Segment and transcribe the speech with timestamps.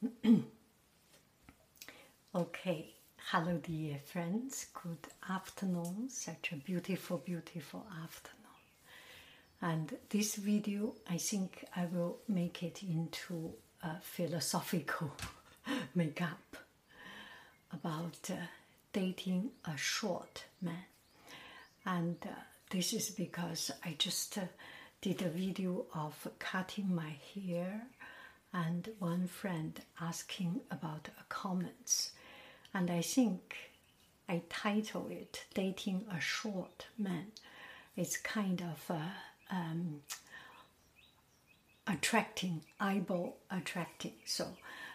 [2.34, 2.94] okay,
[3.30, 4.68] hello, dear friends.
[4.72, 6.08] Good afternoon.
[6.08, 8.38] Such a beautiful, beautiful afternoon.
[9.60, 15.12] And this video, I think I will make it into a philosophical
[15.94, 16.56] makeup
[17.70, 18.36] about uh,
[18.94, 20.86] dating a short man.
[21.84, 22.30] And uh,
[22.70, 24.44] this is because I just uh,
[25.02, 27.82] did a video of cutting my hair
[28.52, 32.12] and one friend asking about comments.
[32.74, 33.56] And I think
[34.28, 37.26] I title it Dating a Short Man.
[37.96, 39.10] It's kind of uh,
[39.50, 40.02] um,
[41.86, 44.14] attracting, eyeball attracting.
[44.24, 44.48] So,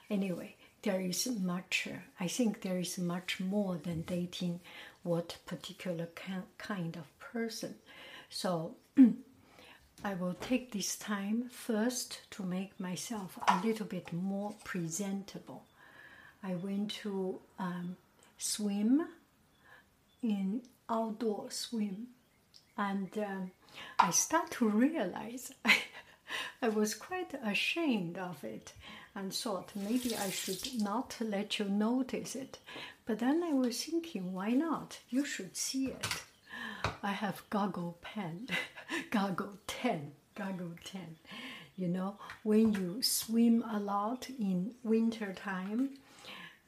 [0.10, 4.62] anyway, there is much, uh, I think there is much more than dating
[5.04, 6.08] what particular
[6.58, 7.76] kind of person.
[8.30, 8.76] So,
[10.06, 15.64] I will take this time first to make myself a little bit more presentable.
[16.44, 17.98] I went to um,
[18.38, 19.08] swim
[20.22, 22.10] in outdoor swim,
[22.78, 23.52] and um,
[23.98, 25.76] I start to realize I,
[26.62, 28.74] I was quite ashamed of it
[29.16, 32.60] and thought maybe I should not let you notice it.
[33.08, 35.00] But then I was thinking, why not?
[35.10, 36.06] You should see it.
[37.02, 38.50] I have goggle pen,
[39.10, 41.16] goggle tan, goggle tan.
[41.78, 45.98] You know, when you swim a lot in winter time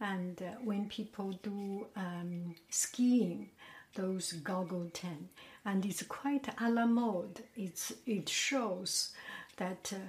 [0.02, 3.50] and uh, when people do um, skiing,
[3.96, 5.30] those goggle tan.
[5.66, 7.44] And it's quite a la mode.
[7.56, 9.14] It's, it shows
[9.58, 10.00] that uh,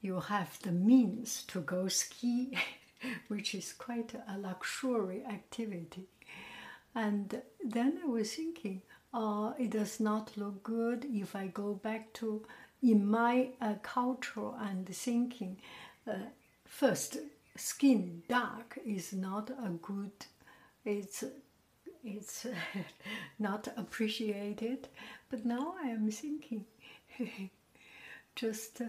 [0.00, 2.56] you have the means to go ski,
[3.28, 6.08] which is quite a luxury activity.
[6.94, 12.12] And then I was thinking, uh, it does not look good if I go back
[12.14, 12.44] to
[12.82, 15.58] in my uh, culture and thinking.
[16.06, 16.14] Uh,
[16.64, 17.18] first,
[17.56, 20.12] skin dark is not a good.
[20.84, 21.24] It's
[22.04, 22.46] it's
[23.38, 24.88] not appreciated.
[25.28, 26.64] But now I am thinking,
[28.34, 28.82] just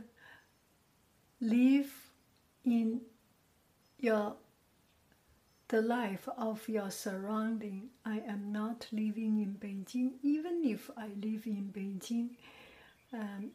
[1.39, 1.91] live
[2.63, 3.01] in
[3.99, 4.35] your
[5.71, 7.87] the life of your surrounding.
[8.05, 10.11] I am not living in Beijing.
[10.21, 12.31] Even if I live in Beijing,
[13.13, 13.51] um,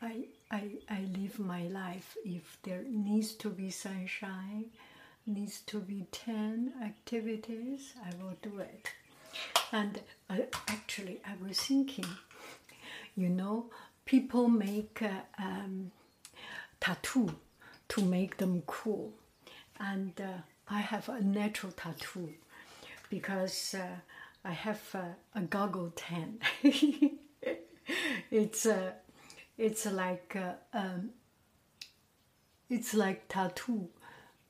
[0.00, 2.16] I, I, I live my life.
[2.24, 4.70] If there needs to be sunshine,
[5.26, 8.90] needs to be 10 activities, I will do it.
[9.70, 10.00] And
[10.30, 10.36] uh,
[10.68, 12.06] actually, I was thinking,
[13.16, 13.66] you know,
[14.06, 15.90] people make uh, um,
[16.80, 17.34] tattoo
[17.88, 19.12] to make them cool.
[19.78, 22.34] And uh, I have a natural tattoo
[23.10, 23.96] because uh,
[24.44, 24.94] I have
[25.34, 26.38] a goggle tan.
[28.30, 28.92] it's uh,
[29.58, 31.10] it's like uh, um,
[32.70, 33.88] it's like tattoo,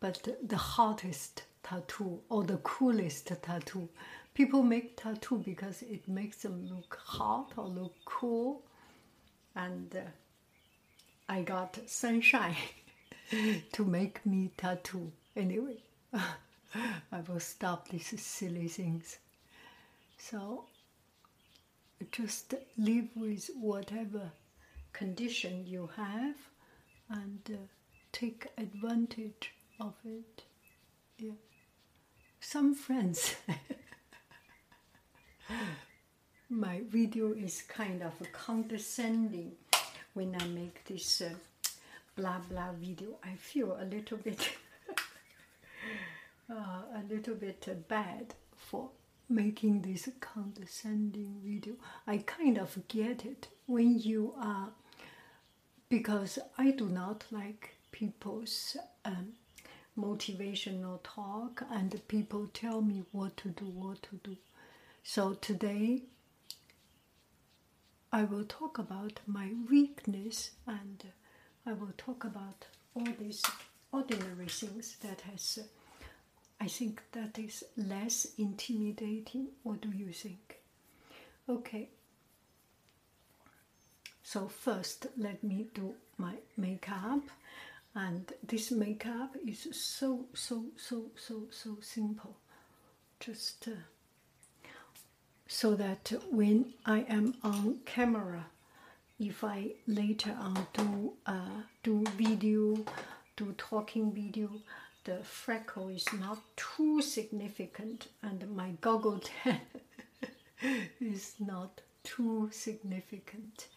[0.01, 3.89] but the hottest tattoo or the coolest tattoo.
[4.35, 8.63] People make tattoo because it makes them look hot or look cool,
[9.55, 10.01] and uh,
[11.29, 12.57] I got sunshine
[13.73, 15.79] to make me tattoo anyway.
[16.14, 19.19] I will stop these silly things.
[20.19, 20.64] So
[22.12, 24.31] just live with whatever
[24.93, 26.37] condition you have
[27.11, 27.56] and uh,
[28.12, 30.44] take advantage of it.
[31.19, 31.32] Yeah.
[32.40, 33.37] Some friends,
[36.50, 39.52] my video is kind of condescending
[40.12, 41.31] when I make this uh,
[42.16, 43.16] blah blah video.
[43.25, 44.50] I feel a little bit
[46.50, 48.91] uh, a little bit bad for
[49.29, 51.75] making this condescending video.
[52.06, 54.69] I kind of get it when you are,
[55.88, 59.32] because I do not like people's um,
[59.99, 64.37] motivational talk, and people tell me what to do, what to do.
[65.02, 66.02] So today,
[68.12, 71.05] I will talk about my weakness, and
[71.67, 73.43] I will talk about all these
[73.90, 75.61] ordinary things that has.
[76.64, 79.49] I think that is less intimidating.
[79.64, 80.61] What do you think?
[81.46, 81.90] Okay.
[84.22, 87.20] So first, let me do my makeup,
[87.94, 92.34] and this makeup is so so so so so simple.
[93.20, 93.82] Just uh,
[95.46, 98.46] so that when I am on camera,
[99.20, 102.87] if I later on do uh, do video,
[103.37, 104.50] do talking video,
[105.05, 109.61] the freckle is not too significant, and my goggle tan
[111.01, 113.69] is not too significant,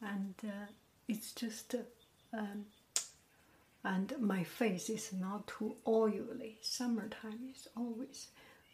[0.00, 0.66] and uh,
[1.08, 1.74] it's just.
[1.74, 1.78] Uh,
[2.36, 2.66] um,
[3.84, 6.58] and my face is not too oily.
[6.60, 8.28] Summertime is always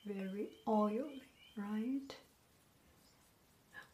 [0.06, 1.22] very oily,
[1.56, 2.16] right?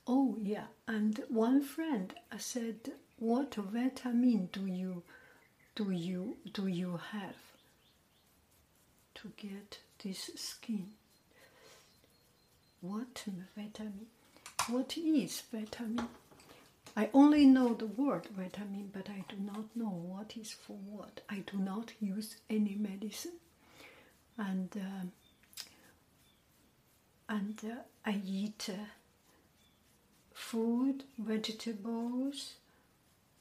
[0.06, 5.02] Oh yeah, and one friend said, "What vitamin do you
[5.74, 7.36] do you do you have
[9.22, 10.90] to get this skin?
[12.80, 13.24] What
[13.56, 14.06] vitamin?
[14.68, 16.08] What is vitamin?"
[16.96, 21.20] I only know the word vitamin, but I do not know what is for what.
[21.28, 23.38] I do not use any medicine,
[24.36, 25.06] and uh,
[27.28, 28.86] and uh, I eat uh,
[30.34, 32.54] food, vegetables,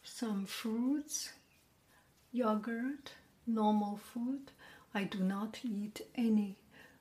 [0.04, 1.32] some fruits,
[2.32, 3.14] yogurt,
[3.48, 4.52] normal food.
[4.98, 6.58] I do not eat any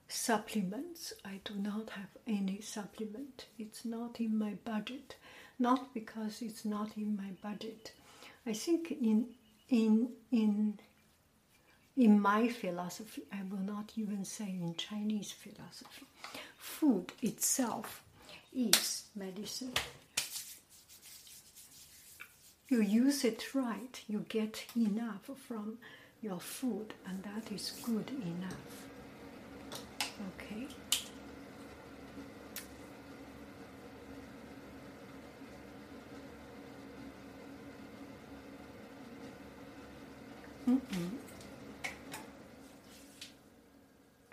[0.09, 1.13] supplements.
[1.25, 3.47] I do not have any supplement.
[3.59, 5.17] It's not in my budget
[5.59, 7.93] not because it's not in my budget.
[8.47, 9.29] I think in
[9.69, 10.79] in in
[11.97, 16.07] in my philosophy, I will not even say in Chinese philosophy,
[16.59, 18.03] food itself
[18.55, 19.73] is medicine.
[22.69, 25.79] You use it right, you get enough from
[26.23, 28.57] your food, and that is good enough.
[30.39, 30.67] Okay.
[40.69, 41.11] Mm-mm.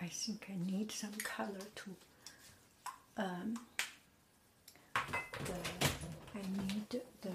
[0.00, 1.90] I think I need some color to.
[3.16, 3.54] Um,
[4.94, 5.54] the,
[6.34, 7.30] I need the.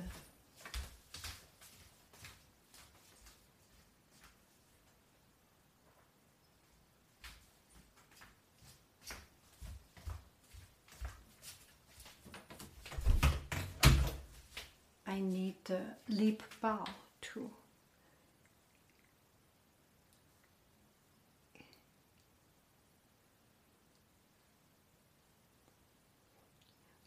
[15.09, 16.85] I need the lip balm
[17.19, 17.49] too.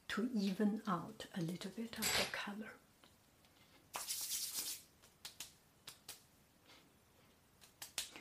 [0.08, 2.72] to even out a little bit of the color.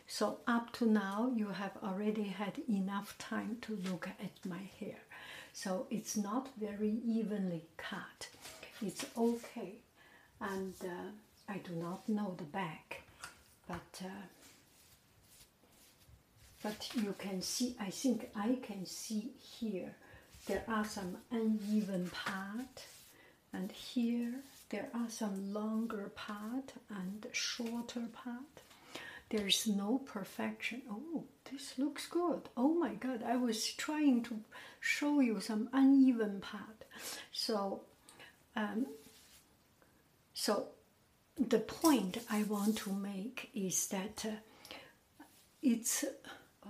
[0.08, 5.00] So up to now you have already had enough time to look at my hair.
[5.52, 8.30] So it's not very evenly cut.
[8.82, 9.74] It's okay.
[10.40, 11.12] And uh,
[11.48, 13.04] I do not know the back,
[13.68, 14.26] but uh,
[16.64, 19.96] but you can see, I think I can see here
[20.48, 22.86] there are some uneven part
[23.54, 24.36] and here
[24.70, 28.62] there are some longer part and shorter part.
[29.30, 30.82] There is no perfection.
[30.90, 32.50] Oh this looks good.
[32.56, 34.40] Oh my god i was trying to
[34.80, 36.86] show you some uneven part.
[37.32, 37.82] So
[38.56, 38.86] um,
[40.34, 40.68] so
[41.38, 45.24] the point i want to make is that uh,
[45.62, 46.70] it's uh,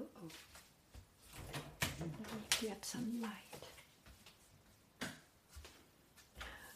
[2.61, 3.51] get some light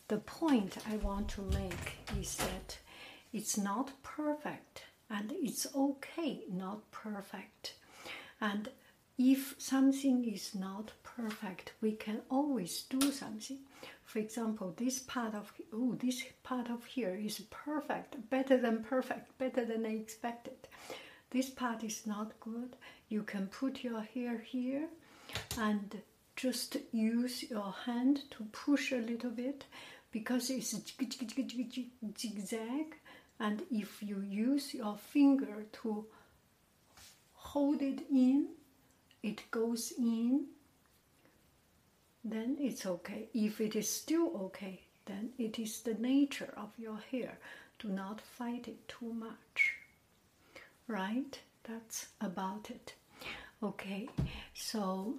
[0.07, 2.77] the point I want to make is that
[3.33, 7.73] it's not perfect and it's okay not perfect.
[8.39, 8.69] And
[9.17, 13.59] if something is not perfect, we can always do something.
[14.03, 19.37] For example, this part of oh, this part of here is perfect, better than perfect,
[19.37, 20.67] better than I expected.
[21.31, 22.75] This part is not good.
[23.09, 24.87] You can put your hair here
[25.57, 26.01] and
[26.35, 29.65] just use your hand to push a little bit
[30.11, 30.75] because it's
[32.17, 32.95] zigzag
[33.39, 36.05] and if you use your finger to
[37.33, 38.47] hold it in
[39.31, 40.45] it goes in
[42.23, 46.99] then it's okay if it is still okay then it is the nature of your
[47.11, 47.37] hair
[47.79, 49.75] do not fight it too much
[50.87, 51.39] right?
[51.63, 52.93] That's about it.
[53.63, 54.09] Okay,
[54.53, 55.15] so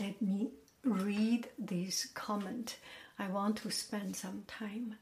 [0.00, 0.50] let me
[0.84, 2.76] read this comment.
[3.18, 4.96] I want to spend some time.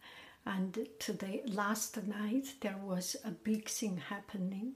[0.45, 4.73] And today, last night, there was a big thing happening,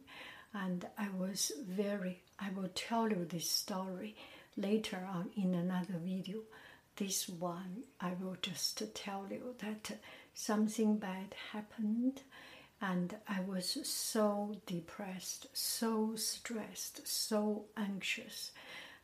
[0.53, 2.23] and I was very.
[2.39, 4.17] I will tell you this story
[4.57, 6.41] later on in another video.
[6.97, 9.99] This one, I will just tell you that
[10.35, 12.23] something bad happened,
[12.81, 18.53] and I was so depressed, so stressed, so anxious.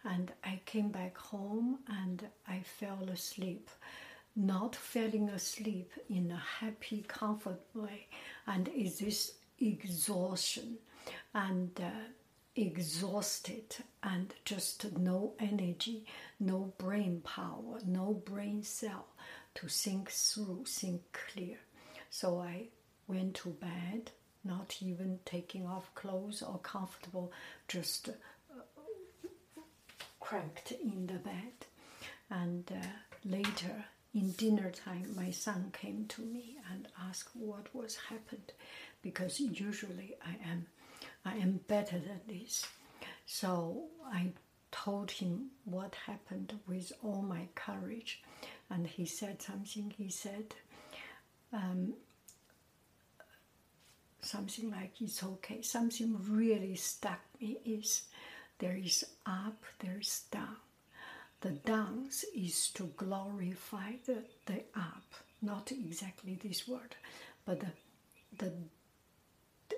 [0.05, 3.69] And I came back home and I fell asleep,
[4.37, 8.07] not falling asleep in a happy, comfort way.
[8.47, 10.79] And is this exhaustion
[11.35, 11.91] and uh,
[12.57, 16.05] exhausted and just no energy,
[16.39, 19.07] no brain power, no brain cell
[19.55, 21.59] to think through, think clear.
[22.11, 22.69] So I
[23.07, 24.11] went to bed,
[24.45, 27.33] not even taking off clothes or comfortable,
[27.69, 28.63] just uh,
[30.19, 31.67] cranked in the bed.
[32.31, 32.87] And uh,
[33.25, 38.53] later, in dinner time, my son came to me and asked what was happened,
[39.03, 40.67] because usually I am,
[41.25, 42.67] I am better than this.
[43.27, 44.33] So I
[44.73, 48.23] told him what happened with all my courage,
[48.69, 49.93] and he said something.
[49.97, 50.55] He said.
[51.53, 51.95] Um,
[54.23, 55.63] something like it's okay.
[55.63, 58.03] Something really stuck me is
[58.59, 60.57] there is up, there is down.
[61.41, 66.97] The downs is to glorify the, the up, not exactly this word,
[67.47, 67.73] but the
[68.37, 68.53] the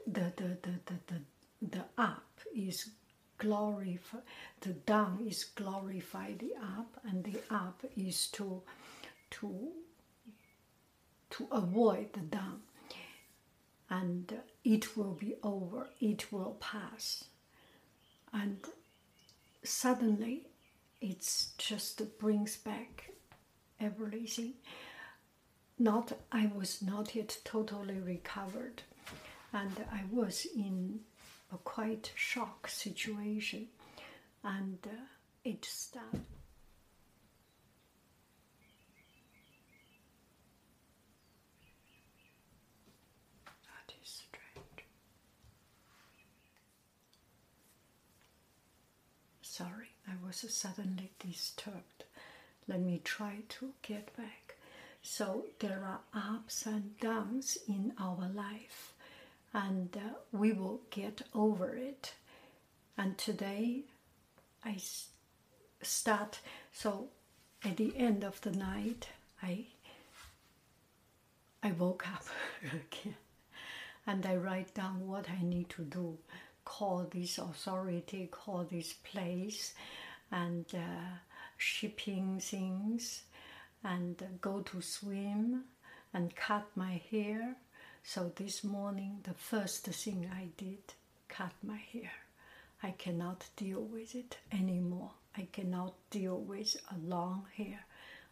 [0.06, 1.20] the the the the, the,
[1.70, 2.90] the up is
[3.38, 4.18] glorify
[4.60, 8.62] the down is glorify the up and the up is to
[9.30, 9.70] to
[11.30, 12.60] to avoid the down
[13.92, 17.24] and it will be over, it will pass.
[18.32, 18.58] And
[19.62, 20.46] suddenly
[21.02, 23.12] it just brings back
[23.78, 24.54] everything.
[25.78, 28.82] Not, I was not yet totally recovered,
[29.52, 31.00] and I was in
[31.52, 33.68] a quite shock situation,
[34.44, 34.90] and uh,
[35.44, 36.16] it stopped.
[49.42, 52.04] Sorry, I was suddenly disturbed.
[52.66, 54.56] Let me try to get back.
[55.02, 58.91] So there are ups and downs in our life,
[59.54, 62.14] and uh, we will get over it.
[62.96, 63.84] And today,
[64.64, 64.76] I
[65.82, 66.40] start.
[66.72, 67.08] So
[67.64, 69.08] at the end of the night,
[69.42, 69.66] I
[71.62, 72.24] I woke up
[72.64, 73.16] again,
[74.06, 76.18] and I write down what I need to do
[76.64, 79.74] call this authority, call this place,
[80.30, 81.18] and uh,
[81.56, 83.22] shipping things,
[83.84, 85.64] and go to swim,
[86.14, 87.56] and cut my hair.
[88.04, 90.94] So this morning, the first thing I did,
[91.28, 92.10] cut my hair.
[92.82, 95.12] I cannot deal with it anymore.
[95.36, 97.86] I cannot deal with a long hair.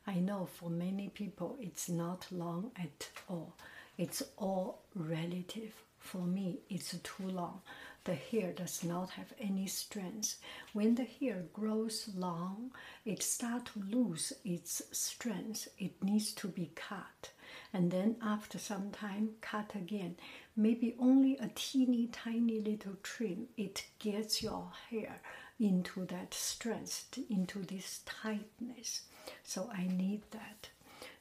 [0.06, 3.54] I know for many people it's not long at all.
[3.96, 5.74] It's all relative.
[5.98, 7.60] For me, it's too long
[8.04, 10.36] the hair does not have any strength.
[10.72, 12.72] When the hair grows long,
[13.04, 15.68] it starts to lose its strength.
[15.78, 17.30] It needs to be cut.
[17.72, 20.16] And then after some time, cut again.
[20.56, 23.48] Maybe only a teeny tiny little trim.
[23.56, 25.20] It gets your hair
[25.58, 29.02] into that strength, into this tightness.
[29.44, 30.70] So I need that.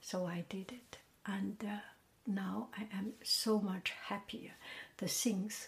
[0.02, 0.98] So I did it.
[1.26, 1.80] And uh,
[2.26, 4.52] now I am so much happier.
[4.98, 5.68] The things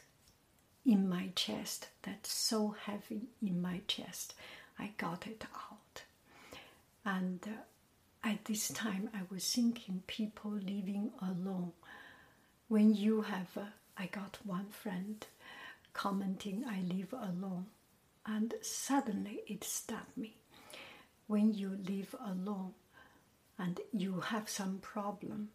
[0.86, 4.34] in my chest that's so heavy in my chest.
[4.80, 6.04] I got it out.
[7.06, 7.62] And uh,
[8.24, 11.74] at this time, I was thinking people living alone.
[12.68, 13.66] When you have, uh,
[13.98, 15.26] I got one friend
[15.94, 17.68] commenting, I live alone.
[18.26, 20.38] And suddenly it stopped me.
[21.28, 22.74] When you live alone
[23.58, 25.50] and you have some problem,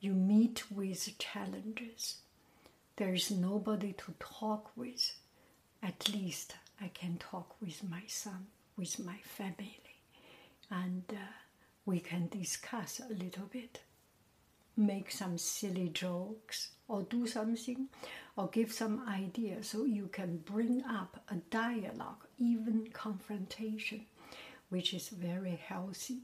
[0.00, 2.16] you meet with challenges
[2.96, 5.14] there is nobody to talk with,
[5.82, 8.46] at least I can talk with my son,
[8.76, 9.80] with my family,
[10.70, 11.16] and uh,
[11.84, 13.80] we can discuss a little bit,
[14.76, 17.88] make some silly jokes, or do something,
[18.36, 24.06] or give some ideas so you can bring up a dialogue, even confrontation,
[24.68, 26.18] which is very healthy.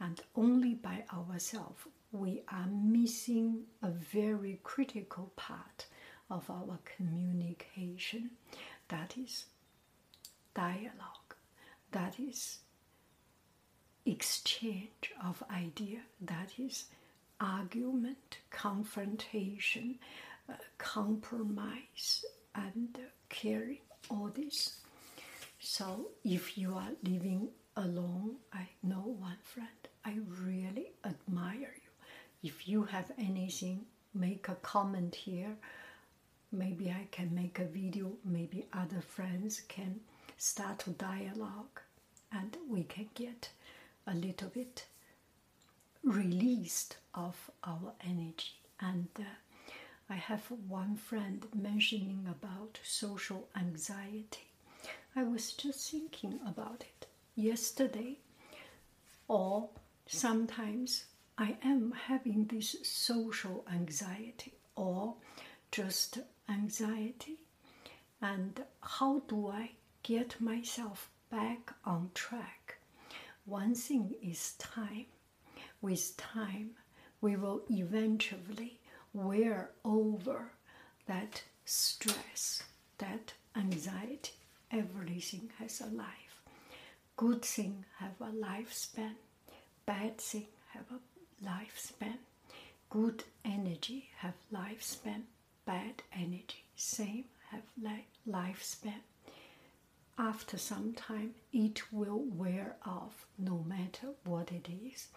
[0.00, 1.80] And only by ourselves
[2.12, 5.86] we are missing a very critical part
[6.30, 8.30] of our communication.
[8.88, 9.46] That is
[10.54, 11.34] dialogue.
[11.90, 12.58] That is
[14.06, 16.00] exchange of idea.
[16.20, 16.84] That is
[17.40, 19.98] argument, confrontation,
[20.48, 23.78] uh, compromise, and caring.
[24.10, 24.80] All this.
[25.58, 29.68] So if you are living alone, I know one friend.
[30.04, 31.90] I really admire you.
[32.42, 35.56] If you have anything, make a comment here.
[36.52, 38.12] Maybe I can make a video.
[38.24, 40.00] Maybe other friends can
[40.36, 41.80] start a dialogue,
[42.30, 43.48] and we can get
[44.06, 44.86] a little bit
[46.02, 48.60] released of our energy.
[48.80, 49.22] And uh,
[50.10, 54.50] I have one friend mentioning about social anxiety.
[55.16, 58.18] I was just thinking about it yesterday,
[59.28, 59.70] or
[60.06, 61.04] sometimes
[61.38, 65.14] I am having this social anxiety or
[65.70, 66.18] just
[66.48, 67.38] anxiety.
[68.20, 72.63] And how do I get myself back on track?
[73.46, 75.06] One thing is time.
[75.80, 76.70] With time,
[77.20, 78.80] we will eventually
[79.12, 80.52] wear over
[81.06, 82.62] that stress,
[82.98, 84.32] that anxiety.
[84.70, 86.42] Everything has a life.
[87.16, 89.14] Good thing have a lifespan.
[89.86, 92.18] Bad thing have a lifespan.
[92.90, 95.22] Good energy have lifespan.
[95.66, 99.00] Bad energy same have li- lifespan
[100.18, 105.08] after some time it will wear off no matter what it is.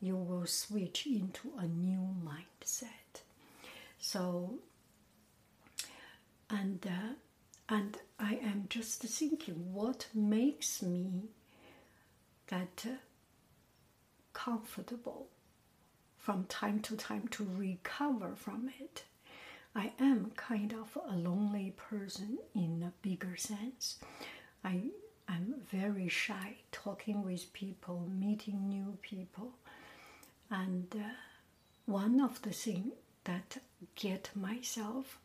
[0.00, 3.22] You will switch into a new mindset.
[3.98, 4.54] So
[6.48, 7.14] and uh,
[7.68, 11.28] and i am just thinking what makes me
[12.48, 12.94] that uh,
[14.32, 15.28] comfortable
[16.18, 19.04] from time to time to recover from it.
[19.74, 23.98] I am kind of a lonely person in a bigger sense.
[24.64, 24.90] I
[25.28, 29.52] am very shy talking with people, meeting new people,
[30.50, 31.14] and uh,
[31.86, 32.92] one of the things
[33.24, 33.58] that
[33.94, 35.18] get myself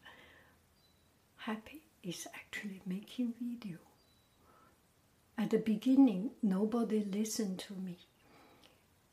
[1.38, 3.78] happy is actually making video.
[5.38, 7.98] At the beginning, nobody listened to me.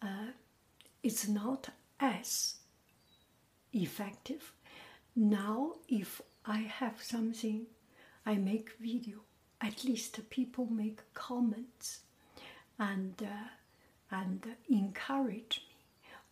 [0.00, 0.32] Uh,
[1.02, 2.56] it's not as
[3.72, 4.52] effective.
[5.16, 7.66] Now, if I have something,
[8.24, 9.20] I make video
[9.62, 12.01] at least people make comments
[12.79, 13.48] and uh,
[14.11, 15.77] and encourage me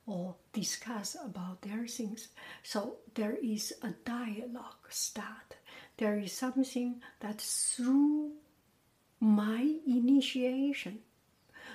[0.06, 2.28] or discuss about their things.
[2.62, 5.56] So there is a dialogue start.
[5.96, 8.32] There is something that through
[9.20, 10.98] my initiation,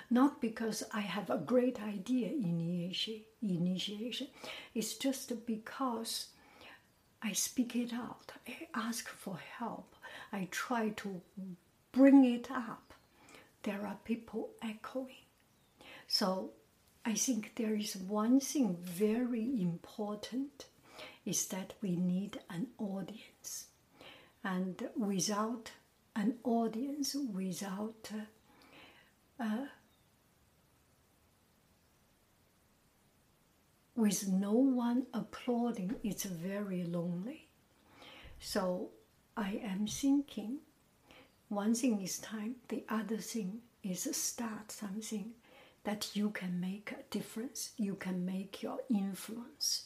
[0.10, 4.28] not because I have a great idea initiation, initiation,
[4.74, 6.28] it's just because
[7.22, 8.32] I speak it out.
[8.48, 9.95] I ask for help.
[10.36, 11.22] I try to
[11.94, 12.94] bring it up,
[13.64, 15.24] there are people echoing.
[16.08, 16.52] So
[17.06, 20.66] I think there is one thing very important
[21.26, 23.68] is that we need an audience.
[24.44, 25.72] And without
[26.18, 28.12] an audience, without
[29.40, 29.68] uh, uh,
[33.96, 37.48] with no one applauding, it's very lonely.
[38.40, 38.90] So
[39.38, 40.60] I am thinking
[41.50, 45.34] one thing is time, the other thing is start something
[45.84, 49.86] that you can make a difference, you can make your influence.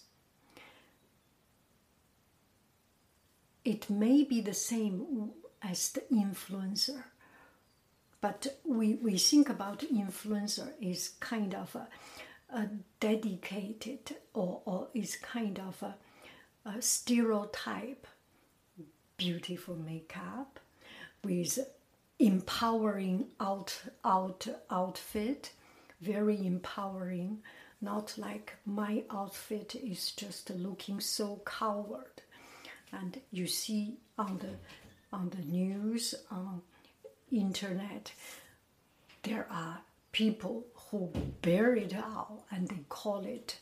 [3.66, 5.32] It may be the same
[5.62, 7.04] as the influencer,
[8.22, 11.88] but we, we think about influencer is kind of a,
[12.56, 12.70] a
[13.02, 15.96] dedicated or, or is kind of a,
[16.70, 18.08] a stereotype
[19.20, 20.60] beautiful makeup
[21.26, 21.60] with
[22.20, 25.52] empowering out, out outfit,
[26.02, 27.40] very empowering.
[27.82, 32.22] Not like my outfit is just looking so coward,
[32.92, 34.56] and you see on the
[35.16, 36.62] on the news on
[37.32, 38.12] internet,
[39.24, 39.80] there are
[40.12, 43.60] people who bear it out and they call it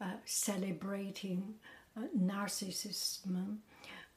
[0.00, 1.54] uh, celebrating
[1.96, 3.58] uh, narcissism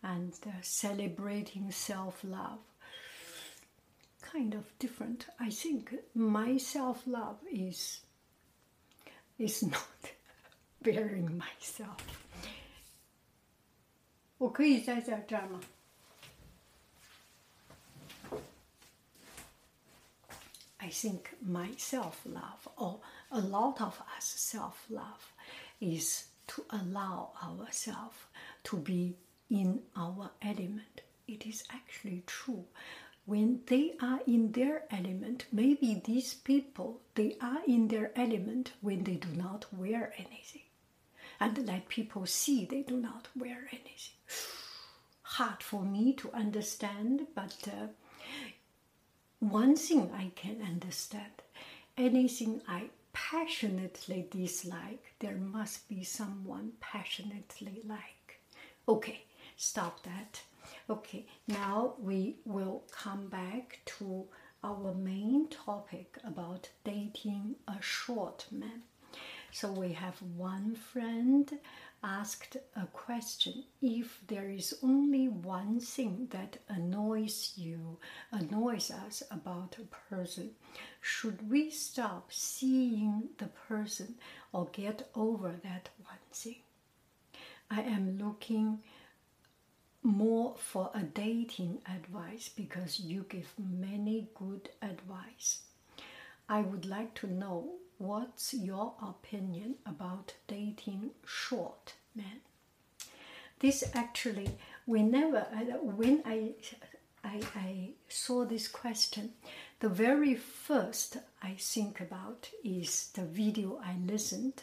[0.04, 2.58] and uh, celebrating self love.
[4.22, 5.26] Kind of different.
[5.38, 8.00] I think my self love is
[9.38, 10.12] is not
[10.82, 11.98] bearing myself.
[14.38, 15.60] 我可以在这这儿吗？
[20.78, 25.34] I think my self love, or a lot of us self love,
[25.80, 28.16] is to allow ourselves
[28.64, 29.14] to be
[29.49, 31.01] in our element.
[31.27, 32.65] It is actually true.
[33.25, 39.03] When they are in their element, maybe these people they are in their element when
[39.03, 40.61] they do not wear anything.
[41.39, 44.17] And let people see they do not wear anything.
[45.23, 47.87] Hard for me to understand, but uh,
[49.39, 51.41] one thing I can understand
[51.97, 58.39] anything I passionately dislike, there must be someone passionately like.
[58.87, 59.24] Okay,
[59.55, 60.41] stop that.
[60.89, 64.25] Okay, now we will come back to
[64.63, 68.81] our main topic about dating a short man.
[69.51, 71.59] So we have one friend
[72.03, 77.97] asked a question if there is only one thing that annoys you,
[78.31, 80.51] annoys us about a person,
[81.01, 84.15] should we stop seeing the person
[84.51, 86.57] or get over that one thing?
[87.71, 88.79] I am looking
[90.05, 95.63] more for a dating advice because you give many good advice.
[96.47, 102.41] I would like to know what's your opinion about dating short men?
[103.59, 105.47] This actually, we never,
[105.81, 106.51] when I,
[107.23, 109.33] I, I saw this question,
[109.79, 114.61] the very first I think about is the video I listened,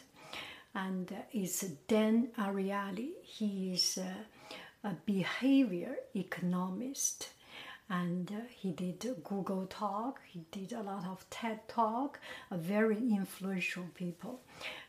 [0.73, 3.11] and uh, it's Dan Ariely.
[3.23, 4.13] He is uh,
[4.83, 7.29] a behavior economist
[7.89, 12.19] and uh, he did Google Talk, he did a lot of TED Talk,
[12.49, 14.41] a very influential people.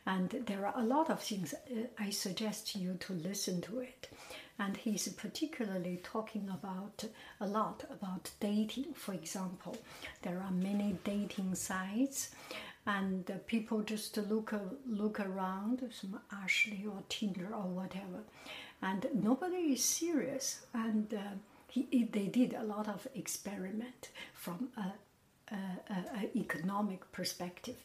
[0.05, 4.09] And there are a lot of things uh, I suggest you to listen to it.
[4.57, 7.03] And he's particularly talking about
[7.41, 8.93] a lot about dating.
[8.93, 9.77] For example,
[10.21, 12.29] there are many dating sites,
[12.87, 14.53] and uh, people just look
[14.87, 18.23] look around, some Ashley or Tinder or whatever,
[18.81, 20.65] and nobody is serious.
[20.73, 21.19] And uh,
[21.69, 24.93] he, they did a lot of experiment from a,
[25.53, 25.57] a,
[25.93, 27.77] a economic perspective.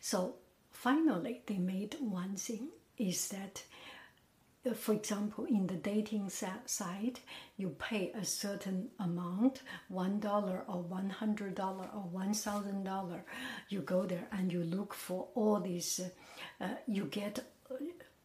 [0.00, 0.34] So
[0.70, 3.62] finally, they made one thing is that,
[4.66, 7.20] uh, for example, in the dating side,
[7.56, 13.24] you pay a certain amount, one dollar or one hundred dollar or one thousand dollar.
[13.68, 16.00] You go there and you look for all these.
[16.00, 17.40] Uh, uh, you get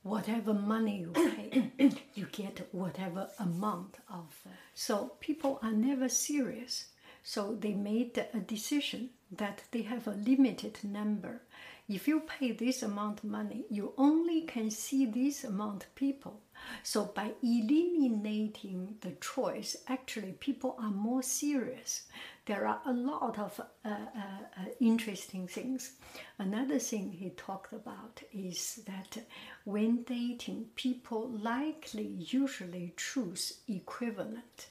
[0.05, 1.71] whatever money you pay,
[2.13, 4.27] you get whatever amount of.
[4.75, 6.85] So people are never serious.
[7.23, 11.41] So they made a decision that they have a limited number.
[11.89, 16.39] If you pay this amount of money, you only can see this amount of people.
[16.83, 22.03] So by eliminating the choice, actually people are more serious
[22.45, 25.93] there are a lot of uh, uh, uh, interesting things.
[26.37, 29.25] Another thing he talked about is that
[29.63, 34.67] when dating, people likely usually choose equivalent.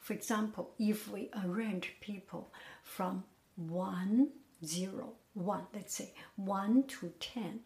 [0.00, 2.50] For example, if we arrange people
[2.82, 3.24] from
[3.56, 4.28] 1,
[4.64, 7.60] 0, 1, let's say 1 to 10,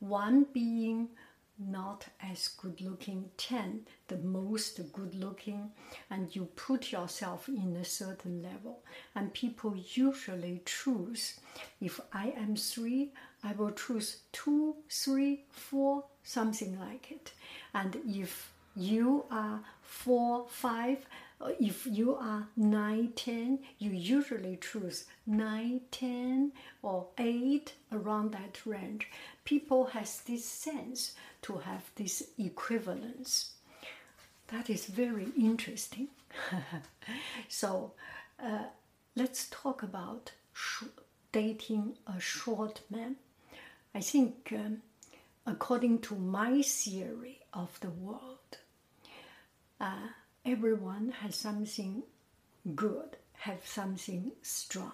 [0.00, 1.08] 1 being
[1.60, 5.70] not as good looking 10 the most good looking
[6.10, 8.82] and you put yourself in a certain level.
[9.14, 11.40] And people usually choose
[11.80, 13.10] if i am 3
[13.42, 17.32] i will choose two, three, four, something like it.
[17.74, 20.98] And if you are 4 5
[21.58, 29.08] if you are 9 10 you usually choose 9 10 or 8 around that range.
[29.44, 33.52] People has this sense to have this equivalence.
[34.48, 36.08] That is very interesting.
[37.48, 37.92] So
[38.42, 38.64] uh,
[39.16, 40.84] let's talk about sh-
[41.32, 43.16] dating a short man.
[43.94, 44.82] I think um,
[45.46, 48.58] according to my theory of the world
[49.80, 50.08] uh,
[50.44, 52.02] everyone has something
[52.74, 54.92] good, have something strong,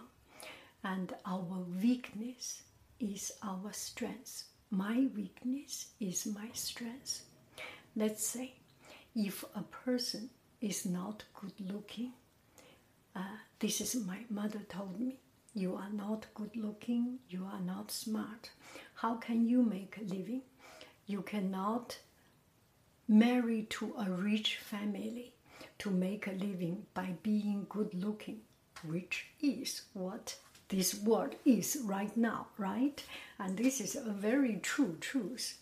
[0.83, 2.63] and our weakness
[2.99, 4.45] is our strength.
[4.71, 7.23] My weakness is my strength.
[7.95, 8.55] Let's say
[9.15, 10.31] if a person
[10.61, 12.13] is not good looking,
[13.15, 15.17] uh, this is my mother told me
[15.55, 18.51] you are not good looking, you are not smart.
[18.95, 20.43] How can you make a living?
[21.07, 21.99] You cannot
[23.09, 25.33] marry to a rich family
[25.79, 28.41] to make a living by being good looking,
[28.85, 30.37] which is what
[30.69, 33.03] this world is right now, right?
[33.39, 35.59] And this is a very true truth.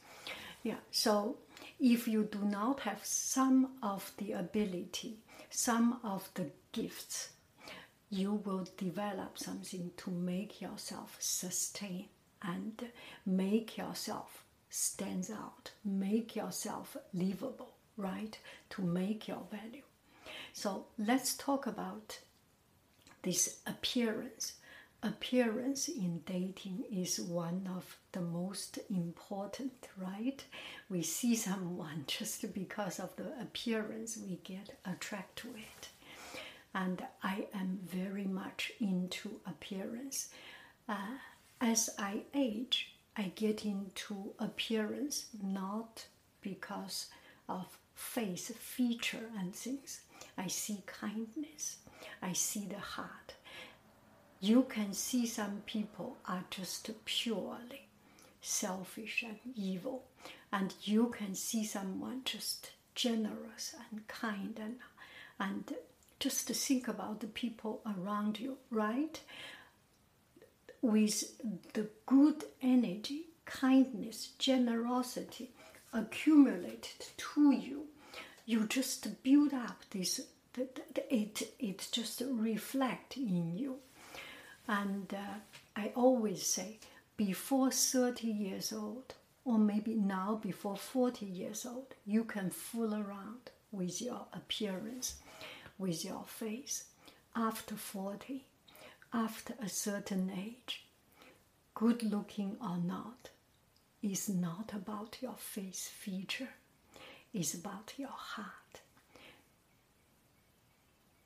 [0.63, 1.37] Yeah, so
[1.79, 5.19] if you do not have some of the ability,
[5.51, 7.31] some of the gifts,
[8.11, 12.07] you will develop something to make yourself sustain
[12.43, 12.89] and
[13.27, 17.75] make yourself stand out, make yourself livable.
[17.97, 18.39] right?
[18.71, 19.83] To make your value.
[20.57, 22.21] So let's talk about
[23.23, 24.53] this appearance.
[25.03, 30.45] Appearance in dating is one of the most important, right?
[30.89, 35.89] We see someone just because of the appearance, we get attracted to it.
[36.73, 40.29] And I am very much into appearance.
[40.89, 41.19] Uh,
[41.61, 46.07] as I age, I get into appearance not
[46.43, 47.09] because
[47.49, 50.03] of face feature and things.
[50.37, 51.79] I see kindness.
[52.23, 53.35] I see the heart.
[54.41, 57.89] You can see some people are just purely
[58.41, 60.05] selfish and evil,
[60.53, 64.77] and you can see someone just generous and kind and
[65.41, 65.75] and
[66.21, 69.21] just think about the people around you, right?
[70.83, 75.51] With the good energy, kindness, generosity
[75.93, 77.87] accumulated to you,
[78.47, 80.21] you just build up this.
[80.57, 83.79] It it just reflect in you,
[84.69, 85.41] and uh,
[85.75, 86.79] I always say
[87.17, 93.51] before thirty years old, or maybe now before forty years old, you can fool around
[93.73, 95.17] with your appearance,
[95.77, 96.85] with your face.
[97.35, 98.45] After forty,
[99.13, 100.85] after a certain age,
[101.75, 103.31] good looking or not,
[104.03, 106.51] is not about your face feature,
[107.35, 108.81] it's about your heart.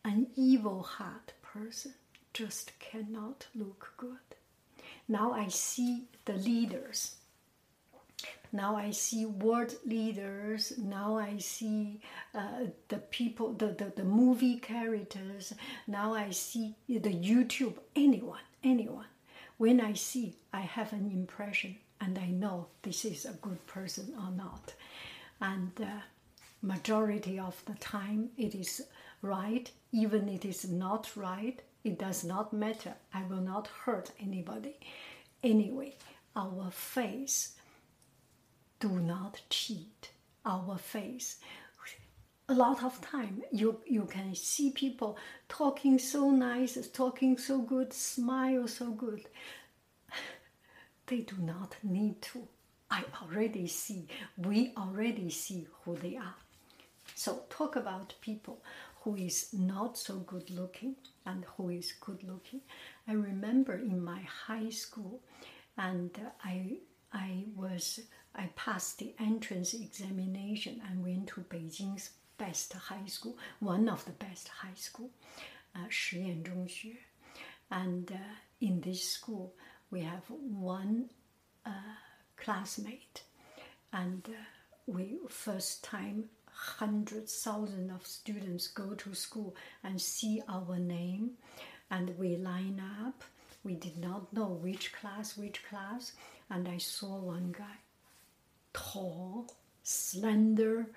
[0.05, 1.93] An evil heart person
[2.33, 4.17] just cannot look good.
[5.07, 7.17] Now I see the leaders.
[8.53, 10.73] Now I see world leaders.
[10.79, 12.01] Now I see
[12.35, 15.53] uh, the people, the, the, the movie characters.
[15.87, 19.07] Now I see the YouTube, anyone, anyone.
[19.59, 24.15] When I see, I have an impression and I know this is a good person
[24.17, 24.73] or not.
[25.41, 26.01] And uh,
[26.63, 28.83] majority of the time it is
[29.23, 32.95] right, even it is not right, it does not matter.
[33.15, 34.79] I will not hurt anybody.
[35.43, 35.97] Anyway,
[36.35, 37.57] our face
[38.81, 40.11] do not cheat.
[40.45, 41.37] Our face.
[42.51, 47.93] A lot of time you you can see people talking so nice, talking so good,
[47.93, 49.29] smile so good
[51.07, 52.49] they do not need to.
[52.91, 56.35] I already see, we already see who they are.
[57.15, 58.63] So, talk about people
[59.03, 60.97] who is not so good looking
[61.27, 62.61] and who is good looking.
[63.07, 65.21] I remember in my high school,
[65.77, 66.79] and uh, I,
[67.13, 68.01] I was,
[68.35, 74.13] I passed the entrance examination and went to Beijing's best high school, one of the
[74.13, 75.11] best high school,
[75.75, 76.97] uh, Shiyan Zhongxue.
[77.71, 79.55] And uh, in this school,
[79.91, 81.11] we have one.
[81.67, 81.71] Uh,
[82.38, 83.24] classmate,
[83.92, 84.44] and uh,
[84.86, 91.32] we first time hundreds, thousands of students go to school and see our name,
[91.90, 93.24] and we line up.
[93.64, 96.14] We did not know which class, which class,
[96.50, 97.78] and I saw one guy,
[98.74, 99.48] tall,
[99.84, 100.88] slender,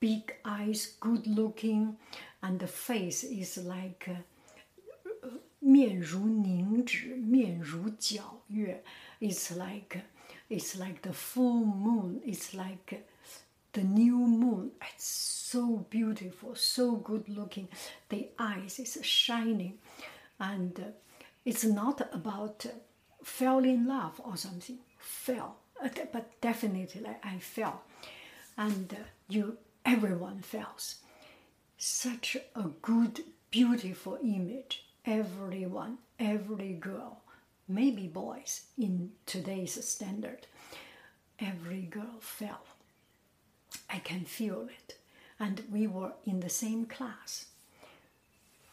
[0.00, 1.96] big eyes, good looking,
[2.42, 4.08] and the face is like.
[4.08, 4.20] Uh,
[5.58, 8.84] 面如凝脂，面如皎月。
[9.20, 10.00] It's like
[10.51, 12.21] it's like the full moon.
[12.25, 13.07] It's like
[13.71, 14.71] the new moon.
[14.93, 17.69] It's so beautiful, so good looking.
[18.09, 19.79] The eyes is shining,
[20.39, 20.91] and uh,
[21.45, 22.73] it's not about uh,
[23.23, 24.79] fell in love or something.
[24.97, 27.83] Fell, uh, but definitely I fell,
[28.57, 28.95] and
[29.29, 30.95] you everyone fells.
[31.77, 37.20] Such a good, beautiful image everyone, every girl,
[37.73, 40.47] maybe boys in today's standard,
[41.39, 42.65] every girl fell.
[43.89, 44.97] I can feel it.
[45.39, 47.47] And we were in the same class.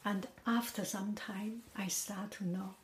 [0.05, 2.75] And after some time, I start to know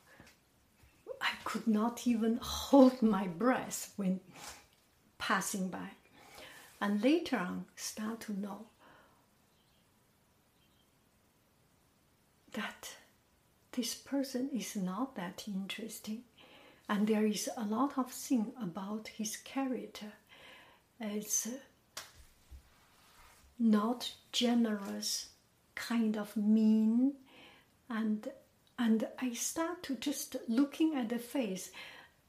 [1.20, 4.20] I could not even hold my breath when
[5.18, 5.90] passing by.
[6.81, 8.66] And later on, start to know
[12.53, 12.94] that
[13.75, 16.23] this person is not that interesting.
[16.89, 20.13] And there is a lot of thing about his character
[21.01, 21.49] it's
[23.59, 25.29] not generous
[25.75, 27.15] kind of mean.
[27.91, 28.29] And
[28.79, 31.71] and i start to just looking at the face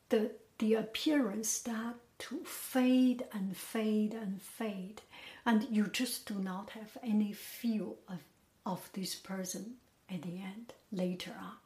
[0.09, 5.01] the the appearance start to fade and fade and fade.
[5.45, 8.19] And you just do not have any feel of,
[8.65, 9.75] of this person
[10.09, 11.57] at the end later on.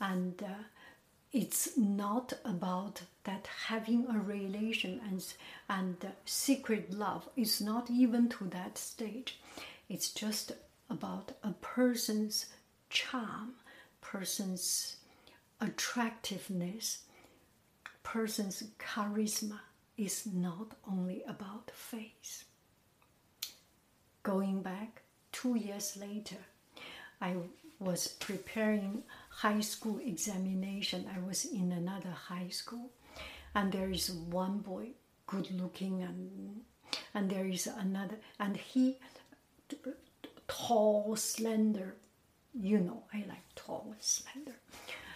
[0.00, 0.64] And uh,
[1.32, 5.24] it's not about that having a relation and
[5.68, 7.28] and secret love.
[7.36, 9.38] It's not even to that stage.
[9.88, 10.52] It's just
[10.88, 12.46] about a person's
[12.88, 13.54] charm
[14.00, 14.96] person's
[15.60, 17.02] attractiveness
[18.02, 19.60] person's charisma.
[19.96, 22.44] Is not only about face.
[24.22, 26.38] Going back two years later
[27.20, 27.36] i
[27.78, 31.08] was preparing high school examination.
[31.14, 32.90] I was in another high school,
[33.54, 34.90] and there is one boy,
[35.26, 36.60] good looking, and
[37.14, 38.98] and there is another, and he
[40.46, 41.96] tall, slender.
[42.52, 44.56] You know, I like tall and slender.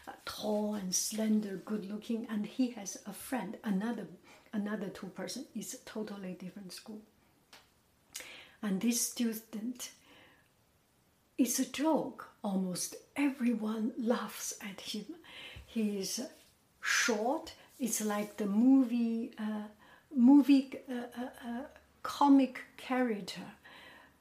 [0.06, 4.06] Uh, tall and slender, good looking, and he has a friend, another
[4.52, 5.44] another two person.
[5.54, 7.00] It's a totally different school.
[8.62, 9.90] And this student
[11.38, 12.28] it's a joke.
[12.42, 15.06] Almost everyone laughs at him.
[15.66, 16.20] He is
[16.80, 17.54] short.
[17.78, 19.68] It's like the movie, uh,
[20.14, 21.62] movie uh, uh, uh
[22.02, 23.40] comic character,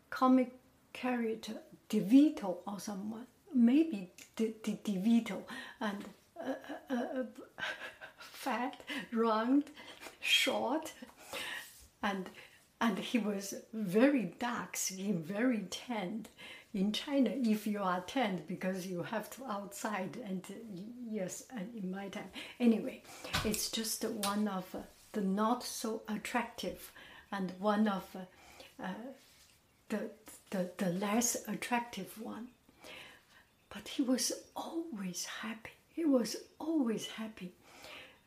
[0.10, 0.52] comic
[0.94, 1.54] character
[1.90, 5.44] DeVito or someone, maybe De, De, DeVito,
[5.80, 6.06] and
[6.40, 6.54] uh,
[6.90, 7.24] uh,
[8.18, 9.66] fat, round,
[10.20, 10.94] short,
[12.02, 12.30] and
[12.82, 16.28] and he was very dark skin, very tanned
[16.74, 20.54] in China, if you attend because you have to outside, and uh,
[21.08, 23.04] yes, and in my time, anyway,
[23.46, 24.80] it's just one of uh,
[25.12, 26.92] the not so attractive,
[27.32, 28.88] and one of uh, uh,
[29.90, 30.10] the,
[30.50, 32.48] the the less attractive one.
[33.70, 35.72] But he was always happy.
[35.94, 37.54] He was always happy,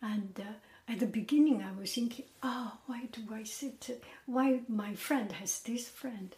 [0.01, 0.33] and.
[0.39, 0.53] Uh,
[0.89, 4.01] at the beginning, I was thinking, oh, why do I sit?
[4.27, 6.37] Why my friend has this friend?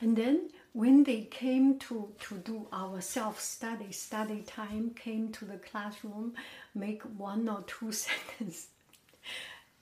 [0.00, 5.58] And then when they came to, to do our self-study, study time, came to the
[5.58, 6.34] classroom,
[6.74, 8.68] make one or two sentences.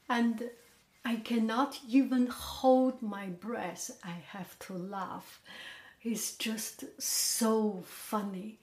[0.08, 0.50] And
[1.04, 3.90] I cannot even hold my breath.
[4.04, 5.40] I have to laugh.
[6.02, 8.58] It's just so funny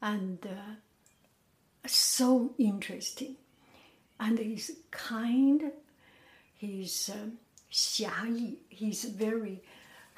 [0.00, 3.36] and uh, so interesting.
[4.18, 5.72] And he's kind,
[6.56, 9.62] he's um, he's very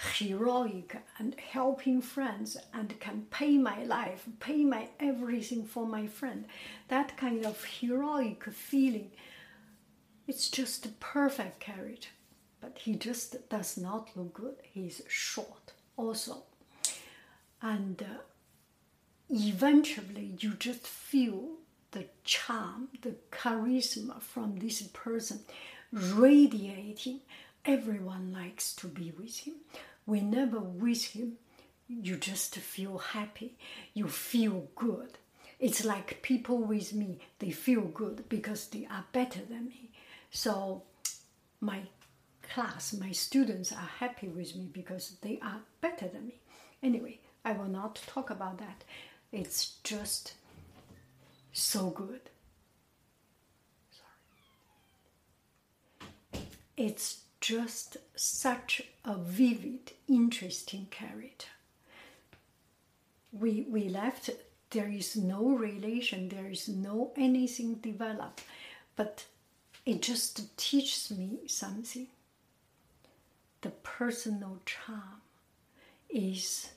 [0.03, 6.45] heroic and helping friends and can pay my life, pay my everything for my friend.
[6.89, 9.13] That kind of heroic feeling,
[10.27, 12.09] it's just a perfect character.
[12.61, 14.57] But he just does not look good.
[14.63, 16.45] He's short also.
[17.61, 18.23] And uh,
[19.29, 21.57] eventually, you just feel
[21.91, 25.41] the charm, the charisma from this person
[25.93, 27.21] radiating
[27.65, 29.55] everyone likes to be with him.
[30.05, 31.35] Whenever with him,
[31.89, 33.57] you just feel happy,
[33.95, 35.19] you feel good.
[35.61, 39.91] It's like people with me, they feel good because they are better than me.
[40.31, 40.83] So,
[41.61, 41.83] my
[42.43, 46.41] class, my students are happy with me because they are better than me.
[46.83, 48.85] Anyway, I will not talk about that.
[49.31, 50.35] It's just
[51.53, 52.21] so good.
[56.33, 56.47] Sorry.
[56.77, 61.49] It's just such a vivid, interesting character.
[63.33, 64.31] We, we left,
[64.71, 68.45] there is no relation, there is no anything developed,
[68.95, 69.27] but
[69.85, 72.07] it just teaches me something.
[73.63, 75.23] The personal charm
[76.09, 76.71] is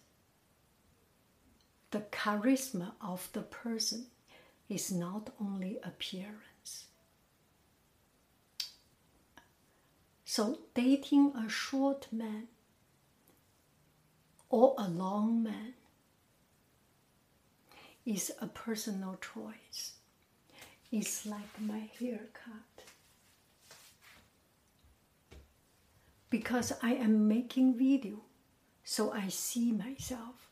[1.92, 4.08] the charisma of the person
[4.68, 6.55] is not only appearance
[10.36, 12.50] So, dating a short man
[14.50, 15.76] or a long man
[18.06, 19.94] is a personal choice.
[20.92, 22.84] It's like my haircut.
[26.30, 28.20] Because I am making video,
[28.84, 30.50] so I see myself.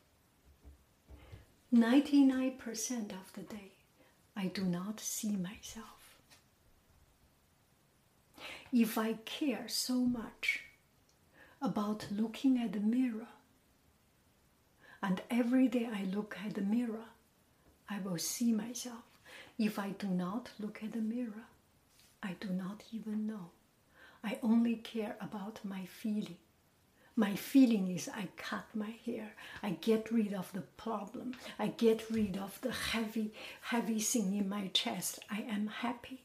[1.74, 3.72] 99% of the day,
[4.34, 6.03] I do not see myself
[8.76, 10.64] if I care so much
[11.62, 13.28] about looking at the mirror,
[15.00, 17.04] and every day I look at the mirror,
[17.88, 19.04] I will see myself.
[19.60, 21.44] If I do not look at the mirror,
[22.20, 23.50] I do not even know.
[24.24, 26.38] I only care about my feeling.
[27.14, 29.36] My feeling is I cut my hair.
[29.62, 31.36] I get rid of the problem.
[31.60, 35.20] I get rid of the heavy, heavy thing in my chest.
[35.30, 36.24] I am happy.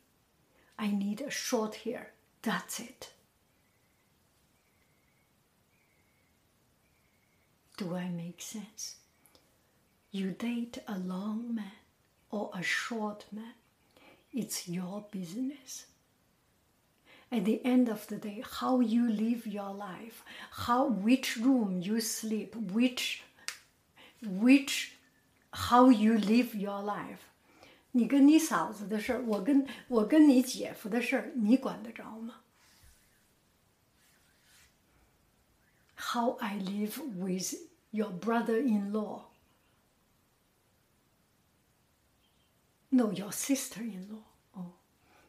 [0.80, 2.14] I need a short hair.
[2.42, 3.12] That's it.
[7.78, 8.96] Do I make sense?
[10.12, 11.72] You date a long man
[12.32, 13.54] or a short man,
[14.34, 15.86] it's your business.
[17.32, 22.02] At the end of the day, how you live your life, how which room you
[22.02, 23.24] sleep, which
[24.22, 24.96] which
[25.54, 27.29] how you live your life，
[27.93, 32.41] 你跟你嫂子的事儿，我跟我跟你姐夫的事儿，你管得着吗？
[35.97, 37.55] How I live with
[37.91, 39.23] your brother-in-law.
[42.91, 44.23] No, your sister-in-law.
[44.57, 44.75] Oh,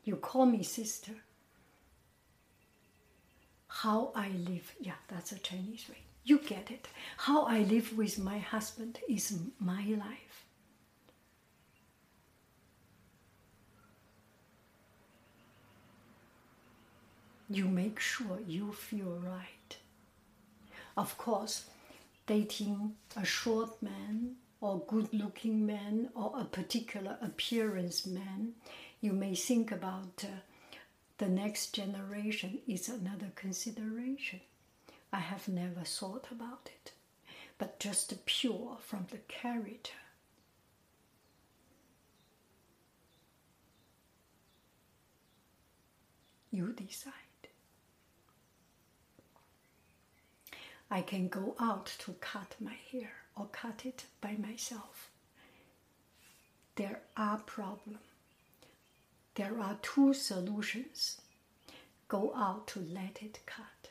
[0.03, 1.13] you call me sister.
[3.67, 6.03] How I live, yeah, that's a Chinese way.
[6.23, 6.87] You get it.
[7.17, 10.28] How I live with my husband is my life.
[17.52, 19.76] You make sure you feel right.
[20.96, 21.64] Of course,
[22.26, 28.52] dating a short man or good looking man or a particular appearance man,
[29.00, 30.28] you may think about uh,
[31.18, 34.40] the next generation is another consideration.
[35.12, 36.92] I have never thought about it,
[37.58, 39.92] but just pure from the character.
[46.52, 47.29] You decide.
[50.90, 55.10] I can go out to cut my hair or cut it by myself.
[56.74, 57.98] There are problems.
[59.36, 61.20] There are two solutions.
[62.08, 63.90] Go out to let it cut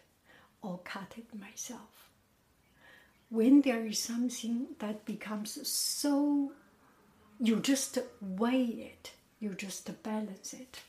[0.61, 2.09] or cut it myself.
[3.29, 6.51] When there is something that becomes so,
[7.39, 10.79] you just weigh it, you just balance it.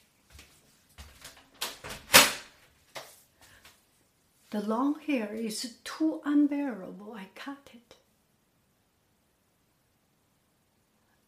[4.50, 7.96] The long hair is too unbearable, I cut it.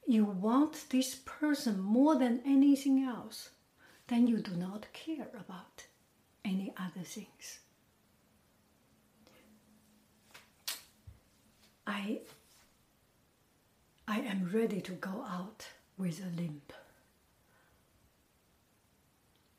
[0.06, 3.50] You want this person more than anything else,
[4.08, 5.84] then you do not care about
[6.44, 7.60] any other things.
[11.86, 12.20] I
[14.08, 16.72] I am ready to go out with a limp.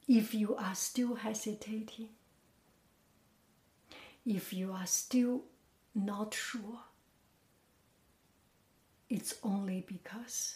[0.07, 2.09] If you are still hesitating,
[4.26, 5.43] if you are still
[5.93, 6.80] not sure,
[9.09, 10.55] it's only because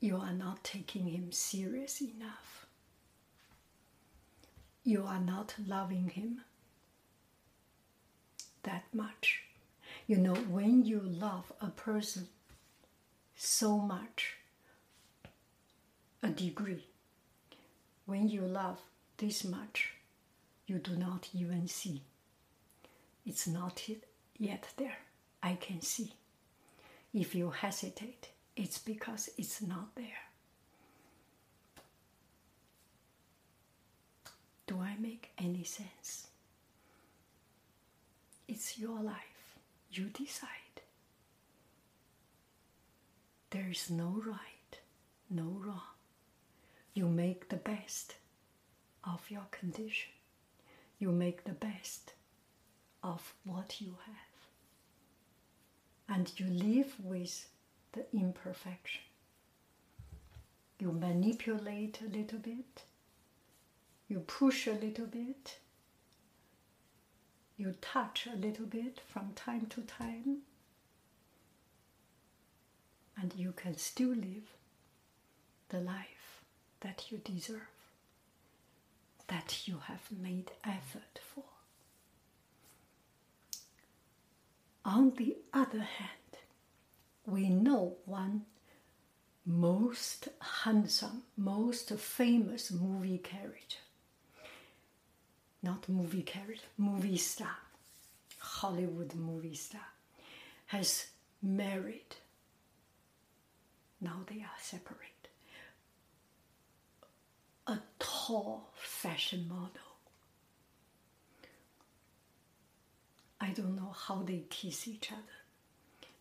[0.00, 2.66] you are not taking him serious enough.
[4.82, 6.40] You are not loving him
[8.62, 9.42] that much.
[10.06, 12.28] You know, when you love a person
[13.36, 14.36] so much,
[16.22, 16.86] a degree,
[18.10, 18.80] when you love
[19.18, 19.92] this much,
[20.66, 22.02] you do not even see.
[23.24, 23.88] It's not
[24.36, 24.98] yet there.
[25.40, 26.14] I can see.
[27.14, 30.24] If you hesitate, it's because it's not there.
[34.66, 36.26] Do I make any sense?
[38.48, 39.54] It's your life.
[39.92, 40.48] You decide.
[43.50, 44.78] There is no right,
[45.30, 45.99] no wrong.
[46.94, 48.16] You make the best
[49.04, 50.10] of your condition.
[50.98, 52.12] You make the best
[53.02, 54.16] of what you have.
[56.16, 57.48] And you live with
[57.92, 59.02] the imperfection.
[60.78, 62.84] You manipulate a little bit,
[64.08, 65.58] you push a little bit,
[67.58, 70.38] you touch a little bit from time to time,
[73.20, 74.56] and you can still live
[75.68, 76.19] the life
[76.80, 77.68] that you deserve,
[79.28, 81.44] that you have made effort for.
[84.84, 86.08] On the other hand,
[87.26, 88.46] we know one
[89.46, 90.28] most
[90.64, 93.78] handsome, most famous movie character.
[95.62, 97.56] Not movie character, movie star,
[98.38, 99.88] Hollywood movie star,
[100.66, 101.06] has
[101.42, 102.16] married.
[104.00, 105.09] Now they are separated.
[107.66, 109.68] A tall fashion model.
[113.40, 115.38] I don't know how they kiss each other.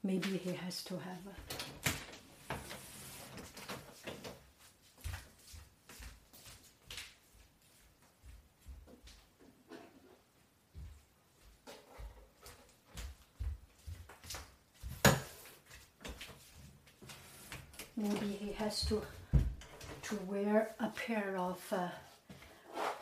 [0.03, 1.59] Maybe he has to have a
[17.99, 19.01] maybe he has to
[20.08, 21.88] to wear a pair of uh,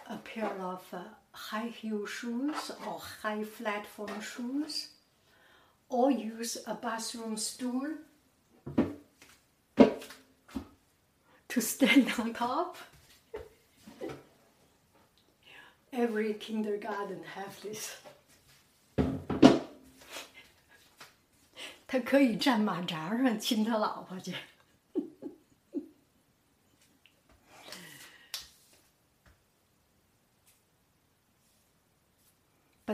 [0.08, 1.00] a pair of uh,
[1.32, 4.88] high heel shoes or high flat form shoes
[5.88, 7.88] or use a bathroom stool
[11.48, 12.76] to stand on top.
[15.92, 17.96] Every kindergarten have this.
[21.86, 24.34] 他可以站马扎上亲他老婆去。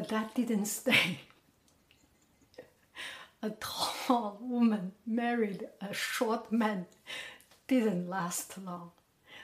[0.04, 1.22] But that didn't stay.
[3.42, 6.88] A tall woman married a short man
[7.68, 8.92] didn't last long.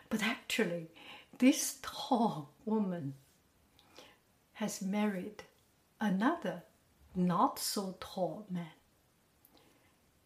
[0.10, 0.90] But actually,
[1.38, 3.14] this tall woman
[4.56, 5.44] has married
[6.02, 6.64] another
[7.16, 8.76] not so tall man.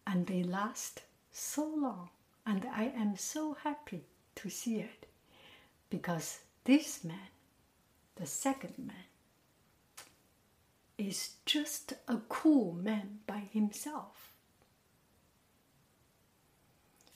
[0.04, 2.08] And they last so long.
[2.44, 4.02] And I am so happy
[4.34, 5.06] to see it
[5.90, 7.30] because this man,
[8.16, 9.13] the second man,
[11.06, 14.32] is just a cool man by himself.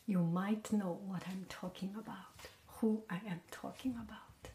[0.07, 4.51] You might know what I'm talking about, who I am talking about.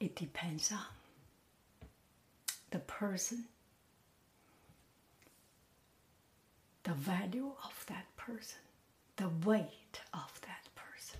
[0.00, 0.78] It depends on
[2.70, 3.44] the person,
[6.84, 8.60] the value of that person,
[9.16, 11.18] the weight of that person.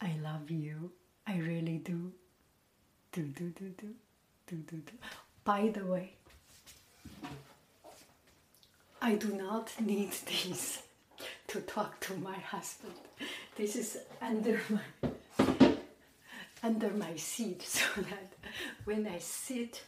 [0.00, 0.92] I love you.
[1.26, 2.12] I really do.
[3.12, 3.94] Do, do, do, do,
[4.46, 4.92] do, do, do.
[5.44, 6.14] By the way,
[9.00, 10.82] I do not need this
[11.48, 12.94] to talk to my husband.
[13.56, 14.80] This is under my
[16.62, 18.32] under my seat so that
[18.84, 19.82] when I sit,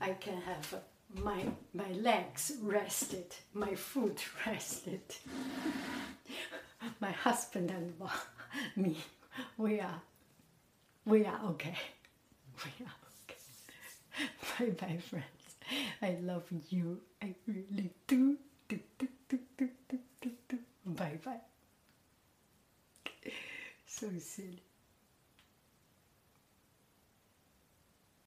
[0.00, 0.82] I can have
[1.22, 1.44] my
[1.74, 5.02] my legs rested, my foot rested.
[7.00, 7.94] My husband and
[8.76, 8.98] me,
[9.56, 10.00] we are
[11.06, 11.76] we are okay.
[12.64, 14.74] We are okay.
[14.78, 15.56] Bye bye, friends.
[16.02, 17.00] I love you.
[17.22, 18.36] I really do.
[18.68, 20.58] do, do, do, do, do, do, do.
[20.86, 21.40] Bye bye.
[23.86, 24.62] So silly.